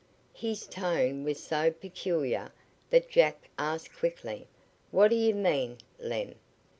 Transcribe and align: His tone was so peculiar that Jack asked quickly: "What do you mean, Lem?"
His 0.33 0.65
tone 0.65 1.23
was 1.23 1.39
so 1.43 1.69
peculiar 1.69 2.51
that 2.89 3.07
Jack 3.11 3.51
asked 3.59 3.93
quickly: 3.93 4.47
"What 4.89 5.09
do 5.11 5.15
you 5.15 5.35
mean, 5.35 5.77
Lem?" 5.99 6.33